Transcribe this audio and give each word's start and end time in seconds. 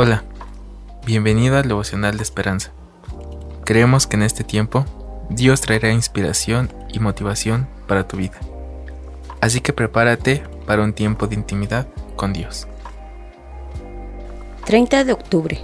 Hola, 0.00 0.22
bienvenido 1.04 1.56
al 1.56 1.66
devocional 1.66 2.18
de 2.18 2.22
esperanza. 2.22 2.70
Creemos 3.64 4.06
que 4.06 4.14
en 4.14 4.22
este 4.22 4.44
tiempo 4.44 4.84
Dios 5.28 5.60
traerá 5.60 5.90
inspiración 5.90 6.72
y 6.92 7.00
motivación 7.00 7.66
para 7.88 8.06
tu 8.06 8.16
vida. 8.16 8.38
Así 9.40 9.60
que 9.60 9.72
prepárate 9.72 10.44
para 10.68 10.84
un 10.84 10.92
tiempo 10.92 11.26
de 11.26 11.34
intimidad 11.34 11.88
con 12.14 12.32
Dios. 12.32 12.68
30 14.66 15.02
de 15.02 15.12
octubre. 15.12 15.58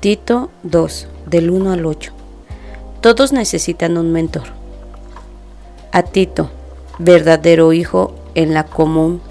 Tito 0.00 0.50
2, 0.64 1.08
del 1.24 1.48
1 1.48 1.72
al 1.72 1.86
8. 1.86 2.12
Todos 3.00 3.32
necesitan 3.32 3.96
un 3.96 4.12
mentor. 4.12 4.48
A 5.92 6.02
Tito, 6.02 6.50
verdadero 6.98 7.72
hijo 7.72 8.14
en 8.34 8.52
la 8.52 8.64
común 8.64 9.22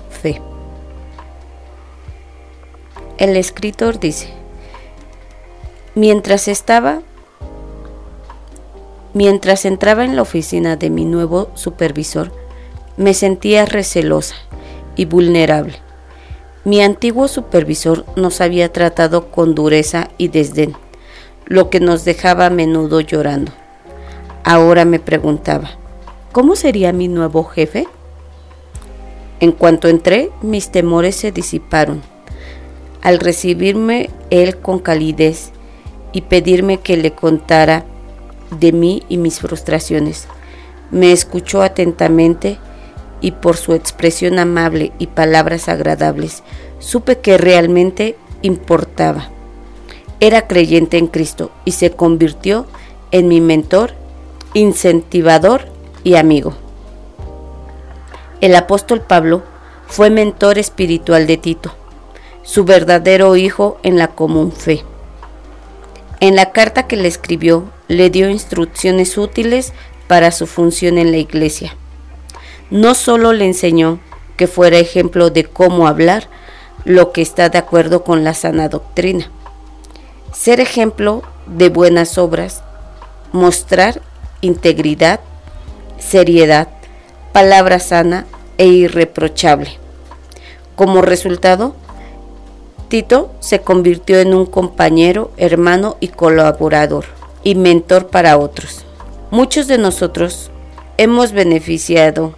El 3.20 3.36
escritor 3.36 4.00
dice, 4.00 4.29
mientras 5.93 6.47
estaba, 6.47 7.01
mientras 9.14 9.65
entraba 9.65 10.05
en 10.05 10.15
la 10.15 10.21
oficina 10.21 10.77
de 10.77 10.89
mi 10.89 11.04
nuevo 11.04 11.50
supervisor, 11.54 12.32
me 12.96 13.13
sentía 13.13 13.65
recelosa 13.65 14.36
y 14.96 15.04
vulnerable. 15.04 15.74
Mi 16.63 16.82
antiguo 16.82 17.27
supervisor 17.27 18.05
nos 18.15 18.39
había 18.39 18.71
tratado 18.71 19.32
con 19.32 19.54
dureza 19.54 20.07
y 20.18 20.29
desdén, 20.29 20.77
lo 21.46 21.69
que 21.69 21.82
nos 21.82 22.05
dejaba 22.05 22.46
a 22.46 22.49
menudo 22.49 23.01
llorando. 23.01 23.51
Ahora 24.46 24.86
me 24.86 25.01
preguntaba, 25.01 25.71
¿cómo 26.32 26.55
sería 26.55 26.93
mi 26.93 27.10
nuevo 27.10 27.43
jefe? 27.43 27.86
En 29.41 29.51
cuanto 29.51 29.89
entré, 29.89 30.32
mis 30.41 30.71
temores 30.71 31.18
se 31.18 31.33
disiparon 31.33 32.02
al 33.02 33.20
recibirme 33.20 34.09
él 34.30 34.58
con 34.58 34.80
calidez 34.80 35.52
y 36.11 36.22
pedirme 36.22 36.80
que 36.80 36.97
le 36.97 37.11
contara 37.11 37.86
de 38.59 38.72
mí 38.72 39.03
y 39.09 39.17
mis 39.17 39.39
frustraciones. 39.39 40.28
Me 40.91 41.11
escuchó 41.11 41.61
atentamente 41.61 42.58
y 43.22 43.31
por 43.31 43.58
su 43.58 43.73
expresión 43.73 44.39
amable 44.39 44.91
y 44.97 45.08
palabras 45.08 45.69
agradables 45.69 46.44
supe 46.80 47.19
que 47.19 47.38
realmente 47.38 48.16
importaba. 48.41 49.30
Era 50.19 50.47
creyente 50.47 50.97
en 50.97 51.08
Cristo 51.08 51.52
y 51.66 51.73
se 51.73 51.91
convirtió 51.91 52.66
en 53.11 53.28
mi 53.28 53.39
mentor, 53.39 53.94
incentivador 54.53 55.66
y 56.03 56.16
amigo. 56.16 56.53
El 58.41 58.56
apóstol 58.56 59.02
Pablo 59.02 59.44
fue 59.88 60.09
mentor 60.09 60.58
espiritual 60.58 61.28
de 61.28 61.38
Tito 61.38 61.78
su 62.50 62.64
verdadero 62.64 63.36
hijo 63.36 63.78
en 63.83 64.00
la 64.00 64.08
común 64.08 64.52
fe. 64.52 64.83
En 66.19 66.36
la 66.36 66.52
carta 66.52 66.88
que 66.88 66.95
le 66.95 67.08
escribió, 67.08 67.69
le 67.88 68.09
dio 68.09 68.28
instrucciones 68.28 69.19
útiles 69.19 69.72
para 70.08 70.31
su 70.31 70.47
función 70.47 70.97
en 70.97 71.11
la 71.11 71.17
iglesia. 71.17 71.75
No 72.72 72.95
solo 72.95 73.33
le 73.33 73.45
enseñó 73.45 74.00
que 74.36 74.47
fuera 74.47 74.80
ejemplo 74.80 75.30
de 75.30 75.44
cómo 75.44 75.86
hablar, 75.86 76.28
lo 76.86 77.11
que 77.11 77.22
está 77.22 77.50
de 77.50 77.59
acuerdo 77.59 78.03
con 78.03 78.23
la 78.23 78.33
sana 78.33 78.67
doctrina. 78.67 79.30
Ser 80.34 80.59
ejemplo 80.59 81.22
de 81.45 81.69
buenas 81.69 82.17
obras, 82.17 82.63
mostrar 83.31 84.02
integridad, 84.41 85.19
seriedad, 86.00 86.67
palabra 87.31 87.78
sana 87.78 88.25
e 88.58 88.66
irreprochable. 88.66 89.78
Como 90.75 91.03
resultado, 91.03 91.75
Tito 92.89 93.29
se 93.39 93.61
convirtió 93.61 94.19
en 94.19 94.33
un 94.33 94.47
compañero, 94.47 95.29
hermano 95.37 95.97
y 95.99 96.07
colaborador, 96.07 97.05
y 97.43 97.53
mentor 97.53 98.07
para 98.07 98.39
otros. 98.39 98.83
Muchos 99.29 99.67
de 99.67 99.77
nosotros 99.77 100.50
hemos 100.97 101.31
beneficiado, 101.31 102.33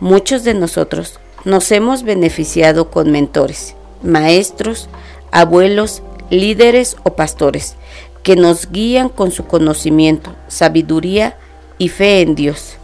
muchos 0.00 0.44
de 0.44 0.54
nosotros 0.54 1.20
nos 1.44 1.70
hemos 1.72 2.04
beneficiado 2.04 2.90
con 2.90 3.12
mentores, 3.12 3.76
maestros, 4.02 4.88
abuelos, 5.30 6.02
líderes 6.30 6.96
o 7.02 7.16
pastores, 7.16 7.76
que 8.22 8.34
nos 8.34 8.70
guían 8.72 9.10
con 9.10 9.30
su 9.30 9.46
conocimiento, 9.46 10.34
sabiduría 10.48 11.36
y 11.76 11.90
fe 11.90 12.22
en 12.22 12.34
Dios. 12.34 12.78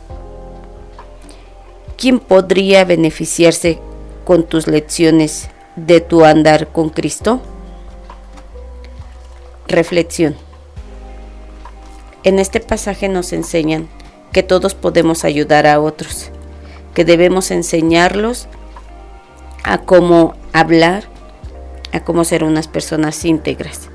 ¿Quién 1.97 2.19
podría 2.19 2.85
beneficiarse 2.85 3.81
con 4.33 4.45
tus 4.45 4.67
lecciones 4.67 5.51
de 5.77 6.01
tu 6.01 6.25
andar 6.25 6.69
con 6.69 6.89
Cristo? 6.89 7.43
Reflexión. 9.69 10.37
En 12.25 12.39
este 12.39 12.59
pasaje 12.61 13.11
nos 13.11 13.35
enseñan 13.35 13.91
que 14.33 14.43
todos 14.43 14.75
podemos 14.75 15.27
ayudar 15.27 15.67
a 15.67 15.79
otros, 15.79 16.31
que 16.95 17.05
debemos 17.05 17.51
enseñarlos 17.51 18.49
a 19.65 19.83
cómo 19.83 20.35
hablar, 20.55 21.05
a 21.93 22.03
cómo 22.03 22.25
ser 22.25 22.43
unas 22.43 22.69
personas 22.69 23.27
íntegras. 23.27 23.91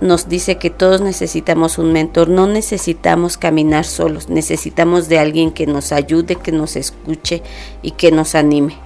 Nos 0.00 0.28
dice 0.28 0.58
que 0.58 0.70
todos 0.70 1.02
necesitamos 1.02 1.78
un 1.78 1.92
mentor, 1.92 2.28
no 2.28 2.48
necesitamos 2.48 3.36
caminar 3.36 3.84
solos, 3.84 4.28
necesitamos 4.28 5.08
de 5.08 5.20
alguien 5.20 5.52
que 5.52 5.68
nos 5.68 5.92
ayude, 5.92 6.34
que 6.34 6.50
nos 6.50 6.74
escuche 6.74 7.44
y 7.80 7.92
que 7.92 8.10
nos 8.10 8.34
anime. 8.34 8.85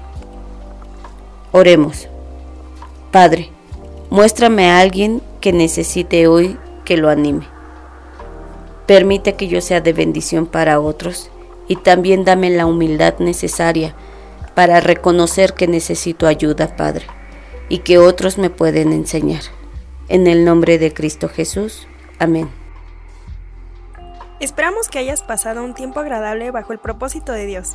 Oremos. 1.52 2.08
Padre, 3.10 3.50
muéstrame 4.08 4.70
a 4.70 4.80
alguien 4.80 5.20
que 5.40 5.52
necesite 5.52 6.28
hoy 6.28 6.56
que 6.84 6.96
lo 6.96 7.08
anime. 7.08 7.46
Permite 8.86 9.34
que 9.34 9.48
yo 9.48 9.60
sea 9.60 9.80
de 9.80 9.92
bendición 9.92 10.46
para 10.46 10.78
otros 10.78 11.30
y 11.66 11.76
también 11.76 12.24
dame 12.24 12.50
la 12.50 12.66
humildad 12.66 13.18
necesaria 13.18 13.94
para 14.54 14.80
reconocer 14.80 15.54
que 15.54 15.66
necesito 15.66 16.26
ayuda, 16.26 16.76
Padre, 16.76 17.06
y 17.68 17.78
que 17.78 17.98
otros 17.98 18.38
me 18.38 18.50
pueden 18.50 18.92
enseñar. 18.92 19.42
En 20.08 20.26
el 20.26 20.44
nombre 20.44 20.78
de 20.78 20.92
Cristo 20.92 21.28
Jesús. 21.28 21.86
Amén. 22.18 22.48
Esperamos 24.40 24.88
que 24.88 24.98
hayas 24.98 25.22
pasado 25.22 25.64
un 25.64 25.74
tiempo 25.74 26.00
agradable 26.00 26.50
bajo 26.50 26.72
el 26.72 26.78
propósito 26.78 27.32
de 27.32 27.46
Dios. 27.46 27.74